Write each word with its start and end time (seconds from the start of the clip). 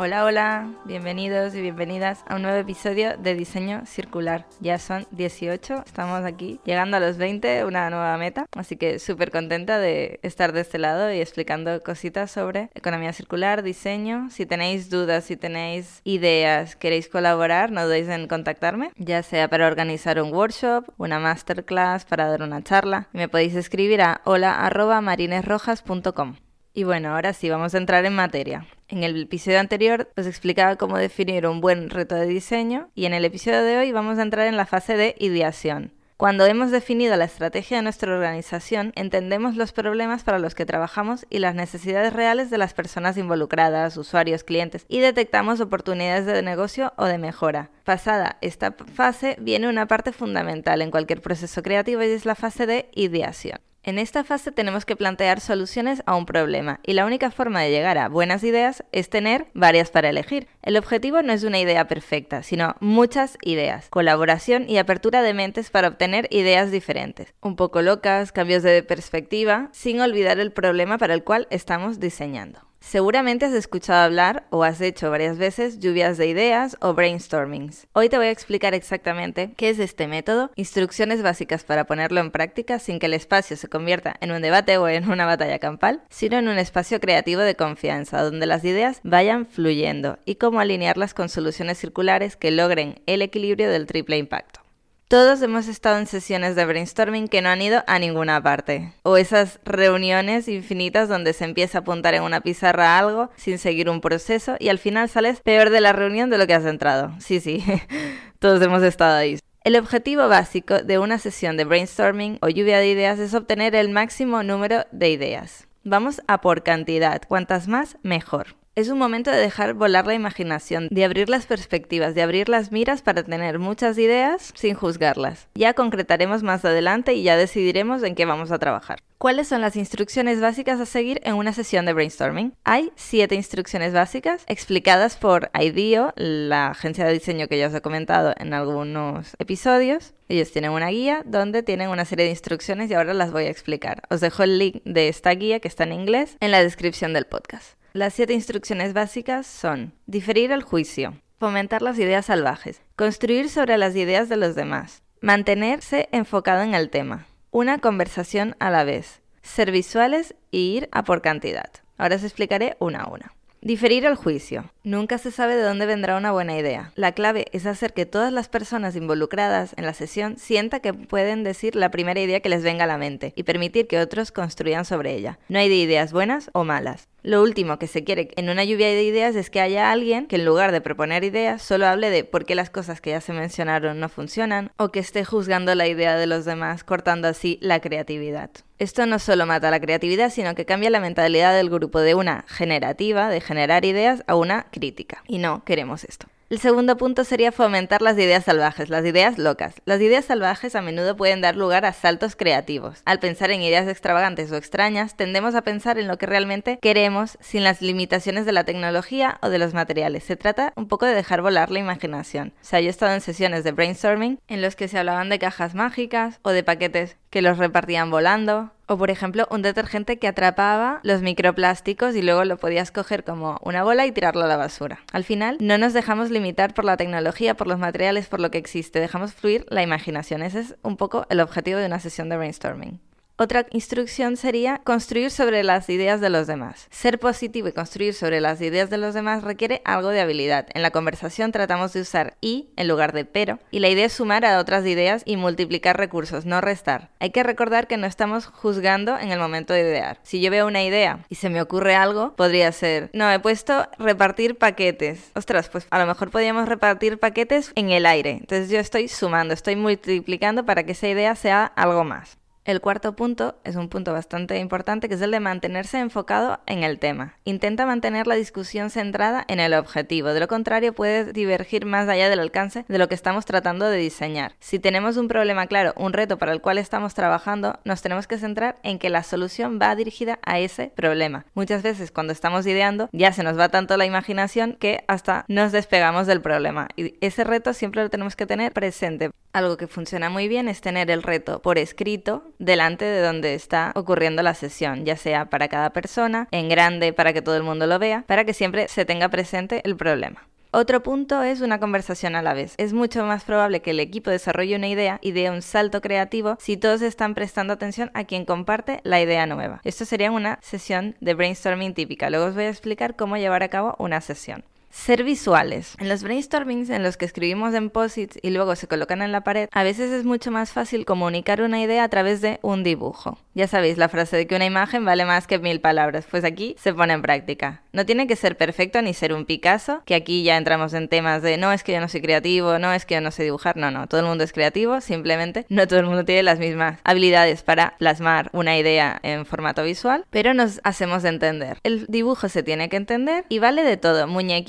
Hola, 0.00 0.24
hola, 0.24 0.70
bienvenidos 0.84 1.56
y 1.56 1.60
bienvenidas 1.60 2.22
a 2.28 2.36
un 2.36 2.42
nuevo 2.42 2.56
episodio 2.56 3.16
de 3.16 3.34
Diseño 3.34 3.84
Circular. 3.84 4.46
Ya 4.60 4.78
son 4.78 5.08
18, 5.10 5.82
estamos 5.84 6.24
aquí 6.24 6.60
llegando 6.64 6.98
a 6.98 7.00
los 7.00 7.16
20, 7.16 7.64
una 7.64 7.90
nueva 7.90 8.16
meta, 8.16 8.46
así 8.56 8.76
que 8.76 9.00
súper 9.00 9.32
contenta 9.32 9.80
de 9.80 10.20
estar 10.22 10.52
de 10.52 10.60
este 10.60 10.78
lado 10.78 11.12
y 11.12 11.20
explicando 11.20 11.82
cositas 11.82 12.30
sobre 12.30 12.70
economía 12.76 13.12
circular, 13.12 13.64
diseño. 13.64 14.30
Si 14.30 14.46
tenéis 14.46 14.88
dudas, 14.88 15.24
si 15.24 15.36
tenéis 15.36 16.00
ideas, 16.04 16.76
queréis 16.76 17.08
colaborar, 17.08 17.72
no 17.72 17.84
dudéis 17.84 18.08
en 18.08 18.28
contactarme, 18.28 18.92
ya 18.98 19.24
sea 19.24 19.48
para 19.48 19.66
organizar 19.66 20.22
un 20.22 20.32
workshop, 20.32 20.84
una 20.96 21.18
masterclass, 21.18 22.04
para 22.04 22.28
dar 22.28 22.42
una 22.42 22.62
charla. 22.62 23.08
Me 23.12 23.28
podéis 23.28 23.56
escribir 23.56 24.02
a 24.02 24.20
hola.marinesrojas.com. 24.24 26.36
Y 26.78 26.84
bueno, 26.84 27.12
ahora 27.12 27.32
sí, 27.32 27.50
vamos 27.50 27.74
a 27.74 27.78
entrar 27.78 28.04
en 28.04 28.14
materia. 28.14 28.64
En 28.86 29.02
el 29.02 29.22
episodio 29.22 29.58
anterior 29.58 30.12
os 30.16 30.26
explicaba 30.26 30.76
cómo 30.76 30.96
definir 30.96 31.44
un 31.48 31.60
buen 31.60 31.90
reto 31.90 32.14
de 32.14 32.26
diseño 32.26 32.88
y 32.94 33.06
en 33.06 33.14
el 33.14 33.24
episodio 33.24 33.64
de 33.64 33.78
hoy 33.78 33.90
vamos 33.90 34.16
a 34.16 34.22
entrar 34.22 34.46
en 34.46 34.56
la 34.56 34.64
fase 34.64 34.96
de 34.96 35.16
ideación. 35.18 35.92
Cuando 36.16 36.46
hemos 36.46 36.70
definido 36.70 37.16
la 37.16 37.24
estrategia 37.24 37.78
de 37.78 37.82
nuestra 37.82 38.14
organización, 38.14 38.92
entendemos 38.94 39.56
los 39.56 39.72
problemas 39.72 40.22
para 40.22 40.38
los 40.38 40.54
que 40.54 40.66
trabajamos 40.66 41.26
y 41.30 41.40
las 41.40 41.56
necesidades 41.56 42.12
reales 42.12 42.48
de 42.48 42.58
las 42.58 42.74
personas 42.74 43.16
involucradas, 43.16 43.96
usuarios, 43.96 44.44
clientes, 44.44 44.86
y 44.88 45.00
detectamos 45.00 45.60
oportunidades 45.60 46.26
de 46.26 46.42
negocio 46.42 46.92
o 46.96 47.06
de 47.06 47.18
mejora. 47.18 47.70
Pasada 47.82 48.38
esta 48.40 48.70
fase, 48.94 49.36
viene 49.40 49.68
una 49.68 49.86
parte 49.88 50.12
fundamental 50.12 50.80
en 50.80 50.92
cualquier 50.92 51.22
proceso 51.22 51.60
creativo 51.60 52.04
y 52.04 52.06
es 52.06 52.24
la 52.24 52.36
fase 52.36 52.66
de 52.66 52.88
ideación. 52.94 53.58
En 53.88 53.98
esta 53.98 54.22
fase 54.22 54.52
tenemos 54.52 54.84
que 54.84 54.96
plantear 54.96 55.40
soluciones 55.40 56.02
a 56.04 56.14
un 56.14 56.26
problema 56.26 56.78
y 56.82 56.92
la 56.92 57.06
única 57.06 57.30
forma 57.30 57.62
de 57.62 57.70
llegar 57.70 57.96
a 57.96 58.10
buenas 58.10 58.44
ideas 58.44 58.84
es 58.92 59.08
tener 59.08 59.46
varias 59.54 59.90
para 59.90 60.10
elegir. 60.10 60.46
El 60.60 60.76
objetivo 60.76 61.22
no 61.22 61.32
es 61.32 61.42
una 61.42 61.58
idea 61.58 61.88
perfecta, 61.88 62.42
sino 62.42 62.76
muchas 62.80 63.38
ideas, 63.40 63.88
colaboración 63.88 64.68
y 64.68 64.76
apertura 64.76 65.22
de 65.22 65.32
mentes 65.32 65.70
para 65.70 65.88
obtener 65.88 66.28
ideas 66.30 66.70
diferentes, 66.70 67.32
un 67.40 67.56
poco 67.56 67.80
locas, 67.80 68.30
cambios 68.30 68.62
de 68.62 68.82
perspectiva, 68.82 69.70
sin 69.72 70.02
olvidar 70.02 70.38
el 70.38 70.52
problema 70.52 70.98
para 70.98 71.14
el 71.14 71.24
cual 71.24 71.46
estamos 71.48 71.98
diseñando. 71.98 72.67
Seguramente 72.80 73.44
has 73.44 73.52
escuchado 73.52 74.02
hablar 74.02 74.46
o 74.50 74.64
has 74.64 74.80
hecho 74.80 75.10
varias 75.10 75.36
veces 75.36 75.78
lluvias 75.78 76.16
de 76.16 76.26
ideas 76.26 76.76
o 76.80 76.94
brainstormings. 76.94 77.86
Hoy 77.92 78.08
te 78.08 78.16
voy 78.16 78.28
a 78.28 78.30
explicar 78.30 78.72
exactamente 78.72 79.52
qué 79.56 79.68
es 79.68 79.78
este 79.78 80.06
método, 80.06 80.50
instrucciones 80.56 81.20
básicas 81.22 81.64
para 81.64 81.84
ponerlo 81.84 82.20
en 82.20 82.30
práctica 82.30 82.78
sin 82.78 82.98
que 82.98 83.06
el 83.06 83.14
espacio 83.14 83.56
se 83.56 83.68
convierta 83.68 84.16
en 84.20 84.32
un 84.32 84.40
debate 84.40 84.78
o 84.78 84.88
en 84.88 85.10
una 85.10 85.26
batalla 85.26 85.58
campal, 85.58 86.02
sino 86.08 86.38
en 86.38 86.48
un 86.48 86.56
espacio 86.56 86.98
creativo 86.98 87.42
de 87.42 87.56
confianza 87.56 88.22
donde 88.22 88.46
las 88.46 88.64
ideas 88.64 89.00
vayan 89.02 89.44
fluyendo 89.44 90.18
y 90.24 90.36
cómo 90.36 90.60
alinearlas 90.60 91.12
con 91.12 91.28
soluciones 91.28 91.78
circulares 91.78 92.36
que 92.36 92.50
logren 92.52 93.02
el 93.06 93.20
equilibrio 93.20 93.70
del 93.70 93.86
triple 93.86 94.16
impacto. 94.16 94.67
Todos 95.08 95.40
hemos 95.40 95.68
estado 95.68 95.96
en 95.96 96.06
sesiones 96.06 96.54
de 96.54 96.66
brainstorming 96.66 97.28
que 97.28 97.40
no 97.40 97.48
han 97.48 97.62
ido 97.62 97.82
a 97.86 97.98
ninguna 97.98 98.42
parte. 98.42 98.92
O 99.04 99.16
esas 99.16 99.58
reuniones 99.64 100.48
infinitas 100.48 101.08
donde 101.08 101.32
se 101.32 101.46
empieza 101.46 101.78
a 101.78 101.80
apuntar 101.80 102.12
en 102.12 102.24
una 102.24 102.42
pizarra 102.42 102.98
algo 102.98 103.30
sin 103.34 103.56
seguir 103.56 103.88
un 103.88 104.02
proceso 104.02 104.56
y 104.58 104.68
al 104.68 104.78
final 104.78 105.08
sales 105.08 105.40
peor 105.40 105.70
de 105.70 105.80
la 105.80 105.94
reunión 105.94 106.28
de 106.28 106.36
lo 106.36 106.46
que 106.46 106.52
has 106.52 106.66
entrado. 106.66 107.14
Sí, 107.20 107.40
sí, 107.40 107.64
todos 108.38 108.60
hemos 108.60 108.82
estado 108.82 109.16
ahí. 109.16 109.38
El 109.64 109.76
objetivo 109.76 110.28
básico 110.28 110.82
de 110.82 110.98
una 110.98 111.16
sesión 111.16 111.56
de 111.56 111.64
brainstorming 111.64 112.36
o 112.42 112.50
lluvia 112.50 112.76
de 112.76 112.90
ideas 112.90 113.18
es 113.18 113.32
obtener 113.32 113.74
el 113.76 113.88
máximo 113.88 114.42
número 114.42 114.84
de 114.92 115.08
ideas. 115.08 115.68
Vamos 115.84 116.20
a 116.26 116.42
por 116.42 116.62
cantidad, 116.62 117.22
cuantas 117.26 117.66
más, 117.66 117.96
mejor. 118.02 118.56
Es 118.78 118.90
un 118.90 118.98
momento 119.00 119.32
de 119.32 119.38
dejar 119.38 119.74
volar 119.74 120.06
la 120.06 120.14
imaginación, 120.14 120.86
de 120.92 121.04
abrir 121.04 121.28
las 121.28 121.46
perspectivas, 121.46 122.14
de 122.14 122.22
abrir 122.22 122.48
las 122.48 122.70
miras 122.70 123.02
para 123.02 123.24
tener 123.24 123.58
muchas 123.58 123.98
ideas 123.98 124.52
sin 124.54 124.76
juzgarlas. 124.76 125.48
Ya 125.56 125.74
concretaremos 125.74 126.44
más 126.44 126.64
adelante 126.64 127.14
y 127.14 127.24
ya 127.24 127.36
decidiremos 127.36 128.04
en 128.04 128.14
qué 128.14 128.24
vamos 128.24 128.52
a 128.52 128.60
trabajar. 128.60 129.00
¿Cuáles 129.18 129.48
son 129.48 129.62
las 129.62 129.74
instrucciones 129.74 130.40
básicas 130.40 130.78
a 130.78 130.86
seguir 130.86 131.20
en 131.24 131.34
una 131.34 131.52
sesión 131.52 131.86
de 131.86 131.92
brainstorming? 131.92 132.54
Hay 132.62 132.92
siete 132.94 133.34
instrucciones 133.34 133.92
básicas 133.92 134.44
explicadas 134.46 135.16
por 135.16 135.50
IDEO, 135.60 136.12
la 136.14 136.68
agencia 136.68 137.04
de 137.04 137.14
diseño 137.14 137.48
que 137.48 137.58
ya 137.58 137.66
os 137.66 137.74
he 137.74 137.80
comentado 137.80 138.32
en 138.38 138.54
algunos 138.54 139.34
episodios. 139.40 140.14
Ellos 140.28 140.52
tienen 140.52 140.70
una 140.70 140.90
guía 140.90 141.22
donde 141.26 141.64
tienen 141.64 141.88
una 141.88 142.04
serie 142.04 142.26
de 142.26 142.30
instrucciones 142.30 142.92
y 142.92 142.94
ahora 142.94 143.12
las 143.12 143.32
voy 143.32 143.46
a 143.46 143.50
explicar. 143.50 144.02
Os 144.08 144.20
dejo 144.20 144.44
el 144.44 144.56
link 144.56 144.82
de 144.84 145.08
esta 145.08 145.32
guía 145.32 145.58
que 145.58 145.66
está 145.66 145.82
en 145.82 145.94
inglés 145.94 146.36
en 146.38 146.52
la 146.52 146.62
descripción 146.62 147.12
del 147.12 147.24
podcast. 147.24 147.77
Las 147.94 148.12
siete 148.12 148.34
instrucciones 148.34 148.92
básicas 148.92 149.46
son 149.46 149.94
diferir 150.06 150.52
el 150.52 150.62
juicio, 150.62 151.14
fomentar 151.38 151.80
las 151.80 151.98
ideas 151.98 152.26
salvajes, 152.26 152.82
construir 152.96 153.48
sobre 153.48 153.78
las 153.78 153.96
ideas 153.96 154.28
de 154.28 154.36
los 154.36 154.54
demás, 154.54 155.02
mantenerse 155.22 156.10
enfocado 156.12 156.62
en 156.62 156.74
el 156.74 156.90
tema, 156.90 157.26
una 157.50 157.78
conversación 157.78 158.56
a 158.58 158.70
la 158.70 158.84
vez, 158.84 159.22
ser 159.40 159.70
visuales 159.70 160.34
y 160.50 160.76
ir 160.76 160.88
a 160.92 161.02
por 161.02 161.22
cantidad. 161.22 161.70
Ahora 161.96 162.16
os 162.16 162.24
explicaré 162.24 162.76
una 162.78 163.00
a 163.00 163.10
una. 163.10 163.32
Diferir 163.60 164.04
el 164.04 164.14
juicio. 164.14 164.70
Nunca 164.84 165.18
se 165.18 165.32
sabe 165.32 165.56
de 165.56 165.62
dónde 165.62 165.84
vendrá 165.84 166.16
una 166.16 166.30
buena 166.30 166.56
idea. 166.56 166.92
La 166.94 167.10
clave 167.10 167.46
es 167.50 167.66
hacer 167.66 167.92
que 167.92 168.06
todas 168.06 168.32
las 168.32 168.48
personas 168.48 168.94
involucradas 168.94 169.74
en 169.76 169.84
la 169.84 169.94
sesión 169.94 170.38
sientan 170.38 170.78
que 170.80 170.94
pueden 170.94 171.42
decir 171.42 171.74
la 171.74 171.90
primera 171.90 172.20
idea 172.20 172.38
que 172.38 172.50
les 172.50 172.62
venga 172.62 172.84
a 172.84 172.86
la 172.86 172.98
mente 172.98 173.32
y 173.34 173.42
permitir 173.42 173.88
que 173.88 173.98
otros 173.98 174.30
construyan 174.30 174.84
sobre 174.84 175.14
ella. 175.14 175.40
No 175.48 175.58
hay 175.58 175.68
de 175.68 175.74
ideas 175.74 176.12
buenas 176.12 176.50
o 176.52 176.62
malas. 176.62 177.08
Lo 177.22 177.42
último 177.42 177.78
que 177.78 177.88
se 177.88 178.04
quiere 178.04 178.30
en 178.36 178.48
una 178.48 178.64
lluvia 178.64 178.86
de 178.86 179.02
ideas 179.02 179.34
es 179.34 179.50
que 179.50 179.60
haya 179.60 179.90
alguien 179.90 180.26
que 180.26 180.36
en 180.36 180.44
lugar 180.44 180.70
de 180.70 180.80
proponer 180.80 181.24
ideas 181.24 181.60
solo 181.62 181.86
hable 181.86 182.10
de 182.10 182.22
por 182.22 182.44
qué 182.44 182.54
las 182.54 182.70
cosas 182.70 183.00
que 183.00 183.10
ya 183.10 183.20
se 183.20 183.32
mencionaron 183.32 183.98
no 183.98 184.08
funcionan 184.08 184.70
o 184.76 184.90
que 184.90 185.00
esté 185.00 185.24
juzgando 185.24 185.74
la 185.74 185.88
idea 185.88 186.16
de 186.16 186.28
los 186.28 186.44
demás, 186.44 186.84
cortando 186.84 187.26
así 187.26 187.58
la 187.60 187.80
creatividad. 187.80 188.50
Esto 188.78 189.04
no 189.06 189.18
solo 189.18 189.46
mata 189.46 189.72
la 189.72 189.80
creatividad, 189.80 190.30
sino 190.30 190.54
que 190.54 190.64
cambia 190.64 190.90
la 190.90 191.00
mentalidad 191.00 191.54
del 191.54 191.70
grupo 191.70 192.00
de 192.00 192.14
una 192.14 192.44
generativa, 192.46 193.28
de 193.28 193.40
generar 193.40 193.84
ideas, 193.84 194.22
a 194.28 194.36
una 194.36 194.68
crítica. 194.70 195.24
Y 195.26 195.38
no 195.38 195.64
queremos 195.64 196.04
esto. 196.04 196.28
El 196.50 196.60
segundo 196.60 196.96
punto 196.96 197.24
sería 197.24 197.52
fomentar 197.52 198.00
las 198.00 198.16
ideas 198.16 198.44
salvajes, 198.44 198.88
las 198.88 199.04
ideas 199.04 199.36
locas. 199.36 199.74
Las 199.84 200.00
ideas 200.00 200.24
salvajes 200.24 200.74
a 200.74 200.80
menudo 200.80 201.14
pueden 201.14 201.42
dar 201.42 201.56
lugar 201.56 201.84
a 201.84 201.92
saltos 201.92 202.36
creativos. 202.36 203.02
Al 203.04 203.18
pensar 203.18 203.50
en 203.50 203.60
ideas 203.60 203.86
extravagantes 203.86 204.50
o 204.50 204.56
extrañas, 204.56 205.14
tendemos 205.14 205.54
a 205.54 205.60
pensar 205.60 205.98
en 205.98 206.08
lo 206.08 206.16
que 206.16 206.24
realmente 206.24 206.78
queremos 206.80 207.36
sin 207.42 207.64
las 207.64 207.82
limitaciones 207.82 208.46
de 208.46 208.52
la 208.52 208.64
tecnología 208.64 209.36
o 209.42 209.50
de 209.50 209.58
los 209.58 209.74
materiales. 209.74 210.24
Se 210.24 210.36
trata 210.36 210.72
un 210.74 210.88
poco 210.88 211.04
de 211.04 211.14
dejar 211.14 211.42
volar 211.42 211.70
la 211.70 211.80
imaginación. 211.80 212.54
O 212.62 212.64
sea, 212.64 212.80
yo 212.80 212.86
he 212.86 212.90
estado 212.90 213.12
en 213.12 213.20
sesiones 213.20 213.62
de 213.62 213.72
brainstorming 213.72 214.40
en 214.48 214.62
los 214.62 214.74
que 214.74 214.88
se 214.88 214.98
hablaban 214.98 215.28
de 215.28 215.38
cajas 215.38 215.74
mágicas 215.74 216.40
o 216.40 216.52
de 216.52 216.64
paquetes 216.64 217.18
que 217.30 217.42
los 217.42 217.58
repartían 217.58 218.10
volando 218.10 218.70
o 218.88 218.96
por 218.96 219.10
ejemplo, 219.10 219.46
un 219.50 219.60
detergente 219.60 220.18
que 220.18 220.26
atrapaba 220.26 221.00
los 221.02 221.20
microplásticos 221.20 222.16
y 222.16 222.22
luego 222.22 222.44
lo 222.44 222.56
podías 222.56 222.90
coger 222.90 223.22
como 223.22 223.58
una 223.62 223.84
bola 223.84 224.06
y 224.06 224.12
tirarlo 224.12 224.44
a 224.44 224.48
la 224.48 224.56
basura. 224.56 225.00
Al 225.12 225.24
final, 225.24 225.58
no 225.60 225.76
nos 225.76 225.92
dejamos 225.92 226.30
limitar 226.30 226.72
por 226.72 226.86
la 226.86 226.96
tecnología, 226.96 227.54
por 227.54 227.66
los 227.66 227.78
materiales, 227.78 228.28
por 228.28 228.40
lo 228.40 228.50
que 228.50 228.56
existe. 228.56 228.98
Dejamos 228.98 229.34
fluir 229.34 229.66
la 229.68 229.82
imaginación. 229.82 230.42
Ese 230.42 230.60
es 230.60 230.76
un 230.82 230.96
poco 230.96 231.26
el 231.28 231.40
objetivo 231.40 231.78
de 231.78 231.86
una 231.86 232.00
sesión 232.00 232.30
de 232.30 232.38
brainstorming. 232.38 232.98
Otra 233.40 233.66
instrucción 233.70 234.36
sería 234.36 234.78
construir 234.82 235.30
sobre 235.30 235.62
las 235.62 235.88
ideas 235.90 236.20
de 236.20 236.28
los 236.28 236.48
demás. 236.48 236.88
Ser 236.90 237.20
positivo 237.20 237.68
y 237.68 237.72
construir 237.72 238.12
sobre 238.12 238.40
las 238.40 238.60
ideas 238.60 238.90
de 238.90 238.98
los 238.98 239.14
demás 239.14 239.44
requiere 239.44 239.80
algo 239.84 240.08
de 240.08 240.20
habilidad. 240.20 240.66
En 240.74 240.82
la 240.82 240.90
conversación 240.90 241.52
tratamos 241.52 241.92
de 241.92 242.00
usar 242.00 242.36
y 242.40 242.70
en 242.74 242.88
lugar 242.88 243.12
de 243.12 243.24
pero, 243.24 243.60
y 243.70 243.78
la 243.78 243.90
idea 243.90 244.06
es 244.06 244.14
sumar 244.14 244.44
a 244.44 244.58
otras 244.58 244.84
ideas 244.86 245.22
y 245.24 245.36
multiplicar 245.36 245.96
recursos, 245.96 246.46
no 246.46 246.60
restar. 246.60 247.10
Hay 247.20 247.30
que 247.30 247.44
recordar 247.44 247.86
que 247.86 247.96
no 247.96 248.08
estamos 248.08 248.46
juzgando 248.46 249.16
en 249.16 249.30
el 249.30 249.38
momento 249.38 249.72
de 249.72 249.82
idear. 249.82 250.18
Si 250.24 250.40
yo 250.40 250.50
veo 250.50 250.66
una 250.66 250.82
idea 250.82 251.20
y 251.28 251.36
se 251.36 251.48
me 251.48 251.62
ocurre 251.62 251.94
algo, 251.94 252.34
podría 252.34 252.72
ser, 252.72 253.08
no, 253.12 253.30
he 253.30 253.38
puesto 253.38 253.86
repartir 254.00 254.58
paquetes. 254.58 255.30
Ostras, 255.36 255.68
pues 255.68 255.86
a 255.90 256.00
lo 256.00 256.06
mejor 256.06 256.32
podríamos 256.32 256.68
repartir 256.68 257.20
paquetes 257.20 257.70
en 257.76 257.90
el 257.90 258.04
aire. 258.04 258.32
Entonces 258.32 258.68
yo 258.68 258.80
estoy 258.80 259.06
sumando, 259.06 259.54
estoy 259.54 259.76
multiplicando 259.76 260.66
para 260.66 260.82
que 260.82 260.90
esa 260.90 261.06
idea 261.06 261.36
sea 261.36 261.66
algo 261.66 262.02
más. 262.02 262.36
El 262.68 262.82
cuarto 262.82 263.16
punto 263.16 263.54
es 263.64 263.76
un 263.76 263.88
punto 263.88 264.12
bastante 264.12 264.58
importante 264.58 265.08
que 265.08 265.14
es 265.14 265.22
el 265.22 265.30
de 265.30 265.40
mantenerse 265.40 266.00
enfocado 266.00 266.60
en 266.66 266.82
el 266.82 266.98
tema. 266.98 267.34
Intenta 267.44 267.86
mantener 267.86 268.26
la 268.26 268.34
discusión 268.34 268.90
centrada 268.90 269.42
en 269.48 269.58
el 269.58 269.72
objetivo, 269.72 270.34
de 270.34 270.40
lo 270.40 270.48
contrario 270.48 270.92
puede 270.92 271.32
divergir 271.32 271.86
más 271.86 272.10
allá 272.10 272.28
del 272.28 272.40
alcance 272.40 272.84
de 272.86 272.98
lo 272.98 273.08
que 273.08 273.14
estamos 273.14 273.46
tratando 273.46 273.86
de 273.86 273.96
diseñar. 273.96 274.52
Si 274.60 274.78
tenemos 274.78 275.16
un 275.16 275.28
problema 275.28 275.66
claro, 275.66 275.94
un 275.96 276.12
reto 276.12 276.36
para 276.36 276.52
el 276.52 276.60
cual 276.60 276.76
estamos 276.76 277.14
trabajando, 277.14 277.80
nos 277.86 278.02
tenemos 278.02 278.26
que 278.26 278.36
centrar 278.36 278.76
en 278.82 278.98
que 278.98 279.08
la 279.08 279.22
solución 279.22 279.78
va 279.80 279.96
dirigida 279.96 280.38
a 280.44 280.58
ese 280.58 280.92
problema. 280.94 281.46
Muchas 281.54 281.82
veces 281.82 282.10
cuando 282.10 282.34
estamos 282.34 282.66
ideando 282.66 283.08
ya 283.12 283.32
se 283.32 283.44
nos 283.44 283.58
va 283.58 283.70
tanto 283.70 283.96
la 283.96 284.04
imaginación 284.04 284.74
que 284.74 285.04
hasta 285.08 285.46
nos 285.48 285.72
despegamos 285.72 286.26
del 286.26 286.42
problema 286.42 286.88
y 286.96 287.14
ese 287.22 287.44
reto 287.44 287.72
siempre 287.72 288.02
lo 288.02 288.10
tenemos 288.10 288.36
que 288.36 288.44
tener 288.44 288.74
presente. 288.74 289.30
Algo 289.52 289.76
que 289.76 289.86
funciona 289.86 290.30
muy 290.30 290.46
bien 290.46 290.68
es 290.68 290.80
tener 290.80 291.10
el 291.10 291.22
reto 291.22 291.60
por 291.62 291.78
escrito 291.78 292.44
delante 292.58 293.04
de 293.04 293.22
donde 293.22 293.54
está 293.54 293.92
ocurriendo 293.94 294.42
la 294.42 294.54
sesión, 294.54 295.04
ya 295.04 295.16
sea 295.16 295.46
para 295.46 295.68
cada 295.68 295.90
persona, 295.90 296.48
en 296.50 296.68
grande 296.68 297.12
para 297.12 297.32
que 297.32 297.42
todo 297.42 297.56
el 297.56 297.62
mundo 297.62 297.86
lo 297.86 297.98
vea, 297.98 298.24
para 298.26 298.44
que 298.44 298.54
siempre 298.54 298.88
se 298.88 299.04
tenga 299.04 299.28
presente 299.28 299.80
el 299.84 299.96
problema. 299.96 300.46
Otro 300.70 301.02
punto 301.02 301.42
es 301.42 301.62
una 301.62 301.80
conversación 301.80 302.36
a 302.36 302.42
la 302.42 302.52
vez. 302.52 302.74
Es 302.76 302.92
mucho 302.92 303.24
más 303.24 303.44
probable 303.44 303.80
que 303.80 303.92
el 303.92 304.00
equipo 304.00 304.28
desarrolle 304.30 304.76
una 304.76 304.88
idea 304.88 305.18
y 305.22 305.32
dé 305.32 305.50
un 305.50 305.62
salto 305.62 306.02
creativo 306.02 306.58
si 306.60 306.76
todos 306.76 307.00
están 307.00 307.34
prestando 307.34 307.72
atención 307.72 308.10
a 308.12 308.24
quien 308.24 308.44
comparte 308.44 309.00
la 309.02 309.18
idea 309.18 309.46
nueva. 309.46 309.80
Esto 309.84 310.04
sería 310.04 310.30
una 310.30 310.58
sesión 310.60 311.16
de 311.20 311.32
brainstorming 311.32 311.94
típica. 311.94 312.28
Luego 312.28 312.46
os 312.46 312.54
voy 312.54 312.64
a 312.64 312.70
explicar 312.70 313.16
cómo 313.16 313.38
llevar 313.38 313.62
a 313.62 313.68
cabo 313.68 313.96
una 313.98 314.20
sesión. 314.20 314.62
Ser 314.90 315.22
visuales. 315.22 315.94
En 315.98 316.08
los 316.08 316.22
brainstormings 316.22 316.90
en 316.90 317.02
los 317.02 317.16
que 317.16 317.26
escribimos 317.26 317.74
en 317.74 317.90
posits 317.90 318.38
y 318.42 318.50
luego 318.50 318.74
se 318.74 318.88
colocan 318.88 319.22
en 319.22 319.32
la 319.32 319.42
pared, 319.42 319.68
a 319.72 319.82
veces 319.82 320.10
es 320.10 320.24
mucho 320.24 320.50
más 320.50 320.72
fácil 320.72 321.04
comunicar 321.04 321.60
una 321.60 321.80
idea 321.80 322.04
a 322.04 322.08
través 322.08 322.40
de 322.40 322.58
un 322.62 322.82
dibujo. 322.82 323.38
Ya 323.54 323.68
sabéis 323.68 323.98
la 323.98 324.08
frase 324.08 324.36
de 324.36 324.46
que 324.46 324.56
una 324.56 324.64
imagen 324.64 325.04
vale 325.04 325.24
más 325.24 325.46
que 325.46 325.58
mil 325.58 325.80
palabras, 325.80 326.26
pues 326.30 326.44
aquí 326.44 326.74
se 326.78 326.94
pone 326.94 327.12
en 327.12 327.22
práctica. 327.22 327.82
No 327.92 328.06
tiene 328.06 328.26
que 328.26 328.36
ser 328.36 328.56
perfecto 328.56 329.02
ni 329.02 329.14
ser 329.14 329.32
un 329.32 329.44
Picasso, 329.44 330.02
que 330.04 330.14
aquí 330.14 330.42
ya 330.42 330.56
entramos 330.56 330.94
en 330.94 331.08
temas 331.08 331.42
de 331.42 331.58
no 331.58 331.72
es 331.72 331.82
que 331.82 331.92
yo 331.92 332.00
no 332.00 332.08
soy 332.08 332.22
creativo, 332.22 332.78
no 332.78 332.92
es 332.92 333.04
que 333.04 333.14
yo 333.14 333.20
no 333.20 333.30
sé 333.30 333.42
dibujar, 333.42 333.76
no, 333.76 333.90
no, 333.90 334.06
todo 334.06 334.20
el 334.20 334.26
mundo 334.26 334.44
es 334.44 334.52
creativo, 334.52 335.00
simplemente 335.00 335.66
no 335.68 335.86
todo 335.86 336.00
el 336.00 336.06
mundo 336.06 336.24
tiene 336.24 336.42
las 336.42 336.58
mismas 336.58 337.00
habilidades 337.04 337.62
para 337.62 337.94
plasmar 337.98 338.50
una 338.52 338.78
idea 338.78 339.18
en 339.22 339.44
formato 339.44 339.82
visual, 339.82 340.24
pero 340.30 340.54
nos 340.54 340.80
hacemos 340.84 341.24
entender. 341.24 341.78
El 341.82 342.06
dibujo 342.06 342.48
se 342.48 342.62
tiene 342.62 342.88
que 342.88 342.96
entender 342.96 343.44
y 343.48 343.58
vale 343.58 343.82
de 343.82 343.96
todo, 343.96 344.26